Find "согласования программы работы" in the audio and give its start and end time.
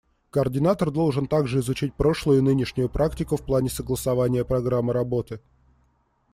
3.69-5.39